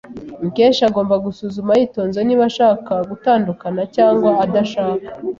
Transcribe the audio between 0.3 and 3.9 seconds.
Mukesha agomba gusuzuma yitonze niba ashaka gutandukana